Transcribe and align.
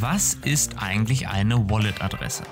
Was 0.00 0.34
ist 0.34 0.80
eigentlich 0.80 1.26
eine 1.26 1.68
Wallet-Adresse? 1.68 2.44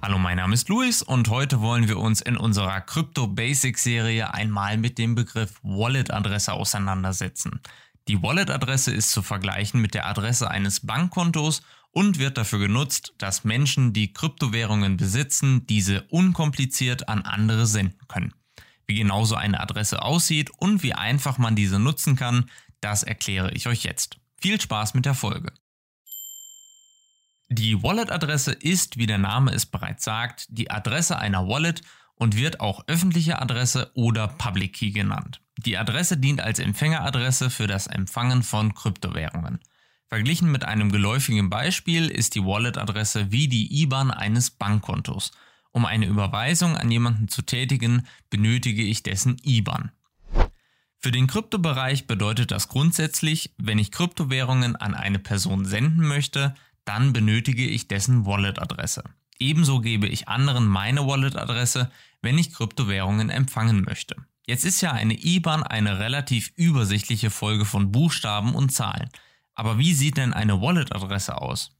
Hallo, 0.00 0.16
mein 0.16 0.38
Name 0.38 0.54
ist 0.54 0.70
Luis 0.70 1.02
und 1.02 1.28
heute 1.28 1.60
wollen 1.60 1.86
wir 1.86 1.98
uns 1.98 2.22
in 2.22 2.38
unserer 2.38 2.80
Crypto 2.80 3.26
Basics 3.26 3.82
Serie 3.82 4.32
einmal 4.32 4.78
mit 4.78 4.96
dem 4.96 5.14
Begriff 5.14 5.60
Wallet-Adresse 5.62 6.54
auseinandersetzen. 6.54 7.60
Die 8.08 8.22
Wallet-Adresse 8.22 8.90
ist 8.90 9.10
zu 9.10 9.20
vergleichen 9.20 9.82
mit 9.82 9.92
der 9.92 10.06
Adresse 10.06 10.50
eines 10.50 10.80
Bankkontos 10.80 11.60
und 11.90 12.18
wird 12.18 12.38
dafür 12.38 12.60
genutzt, 12.60 13.12
dass 13.18 13.44
Menschen, 13.44 13.92
die 13.92 14.14
Kryptowährungen 14.14 14.96
besitzen, 14.96 15.66
diese 15.66 16.04
unkompliziert 16.04 17.10
an 17.10 17.20
andere 17.20 17.66
senden 17.66 18.08
können. 18.08 18.32
Wie 18.86 18.94
genau 18.94 19.26
so 19.26 19.34
eine 19.34 19.60
Adresse 19.60 20.00
aussieht 20.00 20.48
und 20.56 20.82
wie 20.82 20.94
einfach 20.94 21.36
man 21.36 21.54
diese 21.54 21.78
nutzen 21.78 22.16
kann, 22.16 22.48
das 22.80 23.02
erkläre 23.02 23.52
ich 23.52 23.66
euch 23.66 23.84
jetzt. 23.84 24.16
Viel 24.40 24.58
Spaß 24.58 24.94
mit 24.94 25.04
der 25.04 25.14
Folge. 25.14 25.52
Die 27.54 27.82
Wallet-Adresse 27.82 28.52
ist, 28.52 28.96
wie 28.96 29.06
der 29.06 29.18
Name 29.18 29.52
es 29.52 29.66
bereits 29.66 30.04
sagt, 30.04 30.46
die 30.48 30.70
Adresse 30.70 31.18
einer 31.18 31.48
Wallet 31.48 31.82
und 32.14 32.34
wird 32.34 32.60
auch 32.60 32.84
öffentliche 32.86 33.42
Adresse 33.42 33.90
oder 33.92 34.26
Public 34.26 34.72
Key 34.72 34.90
genannt. 34.90 35.42
Die 35.58 35.76
Adresse 35.76 36.16
dient 36.16 36.40
als 36.40 36.58
Empfängeradresse 36.58 37.50
für 37.50 37.66
das 37.66 37.88
Empfangen 37.88 38.42
von 38.42 38.72
Kryptowährungen. 38.72 39.60
Verglichen 40.08 40.50
mit 40.50 40.64
einem 40.64 40.90
geläufigen 40.90 41.50
Beispiel 41.50 42.08
ist 42.08 42.36
die 42.36 42.42
Wallet-Adresse 42.42 43.32
wie 43.32 43.48
die 43.48 43.82
IBAN 43.82 44.10
eines 44.10 44.50
Bankkontos. 44.50 45.30
Um 45.72 45.84
eine 45.84 46.06
Überweisung 46.06 46.78
an 46.78 46.90
jemanden 46.90 47.28
zu 47.28 47.42
tätigen, 47.42 48.06
benötige 48.30 48.82
ich 48.82 49.02
dessen 49.02 49.36
IBAN. 49.44 49.92
Für 50.96 51.10
den 51.10 51.26
Kryptobereich 51.26 52.06
bedeutet 52.06 52.50
das 52.50 52.68
grundsätzlich, 52.68 53.52
wenn 53.58 53.78
ich 53.78 53.92
Kryptowährungen 53.92 54.74
an 54.74 54.94
eine 54.94 55.18
Person 55.18 55.66
senden 55.66 56.06
möchte, 56.06 56.54
dann 56.84 57.12
benötige 57.12 57.66
ich 57.66 57.88
dessen 57.88 58.26
Wallet-Adresse. 58.26 59.04
Ebenso 59.38 59.80
gebe 59.80 60.06
ich 60.06 60.28
anderen 60.28 60.66
meine 60.66 61.06
Wallet-Adresse, 61.06 61.90
wenn 62.20 62.38
ich 62.38 62.52
Kryptowährungen 62.52 63.30
empfangen 63.30 63.82
möchte. 63.82 64.16
Jetzt 64.46 64.64
ist 64.64 64.80
ja 64.80 64.92
eine 64.92 65.14
IBAN 65.14 65.62
eine 65.62 65.98
relativ 65.98 66.52
übersichtliche 66.56 67.30
Folge 67.30 67.64
von 67.64 67.92
Buchstaben 67.92 68.54
und 68.54 68.70
Zahlen. 68.70 69.08
Aber 69.54 69.78
wie 69.78 69.94
sieht 69.94 70.16
denn 70.16 70.32
eine 70.32 70.60
Wallet-Adresse 70.60 71.40
aus? 71.40 71.76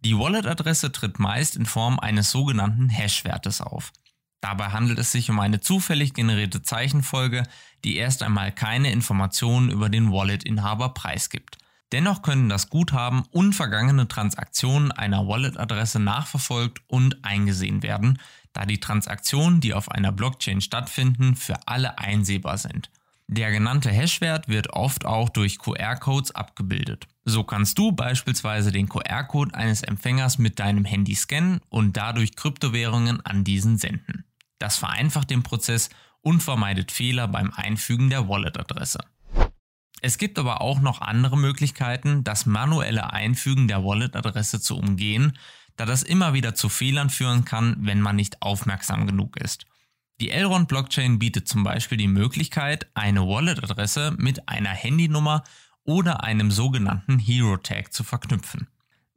Die 0.00 0.18
Wallet-Adresse 0.18 0.92
tritt 0.92 1.18
meist 1.18 1.56
in 1.56 1.66
Form 1.66 1.98
eines 2.00 2.30
sogenannten 2.30 2.88
Hash-Wertes 2.88 3.60
auf. 3.60 3.92
Dabei 4.40 4.70
handelt 4.70 4.98
es 4.98 5.12
sich 5.12 5.30
um 5.30 5.38
eine 5.38 5.60
zufällig 5.60 6.14
generierte 6.14 6.62
Zeichenfolge, 6.62 7.44
die 7.84 7.96
erst 7.96 8.22
einmal 8.24 8.50
keine 8.50 8.90
Informationen 8.90 9.70
über 9.70 9.88
den 9.88 10.10
Wallet-Inhaber 10.10 10.94
preisgibt. 10.94 11.58
Dennoch 11.92 12.22
können 12.22 12.48
das 12.48 12.70
Guthaben 12.70 13.24
und 13.30 13.52
vergangene 13.52 14.08
Transaktionen 14.08 14.92
einer 14.92 15.28
Wallet-Adresse 15.28 16.00
nachverfolgt 16.00 16.80
und 16.86 17.22
eingesehen 17.22 17.82
werden, 17.82 18.18
da 18.54 18.64
die 18.64 18.80
Transaktionen, 18.80 19.60
die 19.60 19.74
auf 19.74 19.90
einer 19.90 20.10
Blockchain 20.10 20.62
stattfinden, 20.62 21.36
für 21.36 21.56
alle 21.66 21.98
einsehbar 21.98 22.56
sind. 22.56 22.90
Der 23.28 23.50
genannte 23.50 23.90
Hashwert 23.90 24.48
wird 24.48 24.70
oft 24.70 25.04
auch 25.04 25.28
durch 25.28 25.58
QR-Codes 25.58 26.34
abgebildet. 26.34 27.06
So 27.24 27.44
kannst 27.44 27.78
du 27.78 27.92
beispielsweise 27.92 28.72
den 28.72 28.88
QR-Code 28.88 29.54
eines 29.54 29.82
Empfängers 29.82 30.38
mit 30.38 30.58
deinem 30.58 30.84
Handy 30.84 31.14
scannen 31.14 31.60
und 31.68 31.96
dadurch 31.96 32.36
Kryptowährungen 32.36 33.24
an 33.24 33.44
diesen 33.44 33.78
senden. 33.78 34.24
Das 34.58 34.76
vereinfacht 34.76 35.30
den 35.30 35.42
Prozess 35.42 35.88
und 36.20 36.42
vermeidet 36.42 36.90
Fehler 36.90 37.28
beim 37.28 37.52
Einfügen 37.52 38.10
der 38.10 38.28
Wallet-Adresse. 38.28 39.00
Es 40.04 40.18
gibt 40.18 40.36
aber 40.40 40.60
auch 40.60 40.80
noch 40.80 41.00
andere 41.00 41.38
Möglichkeiten, 41.38 42.24
das 42.24 42.44
manuelle 42.44 43.12
Einfügen 43.12 43.68
der 43.68 43.84
Wallet-Adresse 43.84 44.60
zu 44.60 44.76
umgehen, 44.76 45.38
da 45.76 45.86
das 45.86 46.02
immer 46.02 46.34
wieder 46.34 46.56
zu 46.56 46.68
Fehlern 46.68 47.08
führen 47.08 47.44
kann, 47.44 47.76
wenn 47.78 48.00
man 48.00 48.16
nicht 48.16 48.42
aufmerksam 48.42 49.06
genug 49.06 49.36
ist. 49.36 49.64
Die 50.20 50.30
Elrond 50.30 50.66
Blockchain 50.66 51.20
bietet 51.20 51.46
zum 51.46 51.62
Beispiel 51.62 51.98
die 51.98 52.08
Möglichkeit, 52.08 52.88
eine 52.94 53.20
Wallet-Adresse 53.28 54.14
mit 54.18 54.48
einer 54.48 54.70
Handynummer 54.70 55.44
oder 55.84 56.24
einem 56.24 56.50
sogenannten 56.50 57.20
Hero 57.20 57.56
Tag 57.56 57.92
zu 57.92 58.02
verknüpfen. 58.02 58.66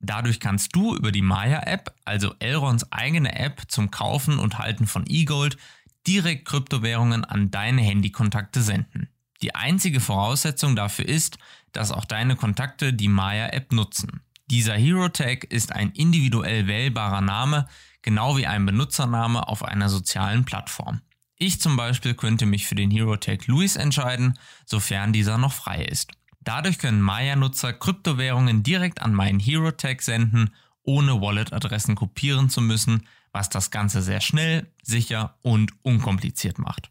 Dadurch 0.00 0.38
kannst 0.38 0.76
du 0.76 0.94
über 0.94 1.12
die 1.12 1.22
Maya-App, 1.22 1.94
also 2.04 2.34
Elrons 2.40 2.92
eigene 2.92 3.34
App 3.34 3.62
zum 3.68 3.90
Kaufen 3.90 4.38
und 4.38 4.58
Halten 4.58 4.86
von 4.86 5.04
E-Gold, 5.08 5.56
direkt 6.06 6.44
Kryptowährungen 6.44 7.24
an 7.24 7.50
deine 7.50 7.80
Handykontakte 7.80 8.60
senden. 8.60 9.08
Die 9.44 9.54
einzige 9.54 10.00
Voraussetzung 10.00 10.74
dafür 10.74 11.06
ist, 11.06 11.36
dass 11.72 11.92
auch 11.92 12.06
deine 12.06 12.34
Kontakte 12.34 12.94
die 12.94 13.08
Maya-App 13.08 13.72
nutzen. 13.72 14.22
Dieser 14.46 14.72
Hero 14.72 15.10
Tag 15.10 15.44
ist 15.44 15.70
ein 15.70 15.90
individuell 15.90 16.66
wählbarer 16.66 17.20
Name, 17.20 17.68
genau 18.00 18.38
wie 18.38 18.46
ein 18.46 18.64
Benutzername 18.64 19.46
auf 19.46 19.62
einer 19.62 19.90
sozialen 19.90 20.46
Plattform. 20.46 21.02
Ich 21.36 21.60
zum 21.60 21.76
Beispiel 21.76 22.14
könnte 22.14 22.46
mich 22.46 22.66
für 22.66 22.74
den 22.74 22.90
Hero 22.90 23.18
Tag 23.18 23.46
Luis 23.46 23.76
entscheiden, 23.76 24.38
sofern 24.64 25.12
dieser 25.12 25.36
noch 25.36 25.52
frei 25.52 25.84
ist. 25.84 26.12
Dadurch 26.40 26.78
können 26.78 27.02
Maya-Nutzer 27.02 27.74
Kryptowährungen 27.74 28.62
direkt 28.62 29.02
an 29.02 29.12
meinen 29.12 29.40
Hero 29.40 29.72
Tag 29.72 30.00
senden, 30.00 30.54
ohne 30.84 31.20
Wallet-Adressen 31.20 31.96
kopieren 31.96 32.48
zu 32.48 32.62
müssen, 32.62 33.06
was 33.32 33.50
das 33.50 33.70
Ganze 33.70 34.00
sehr 34.00 34.22
schnell, 34.22 34.72
sicher 34.82 35.36
und 35.42 35.74
unkompliziert 35.82 36.58
macht. 36.58 36.90